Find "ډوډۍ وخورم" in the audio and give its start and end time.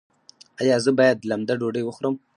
1.59-2.15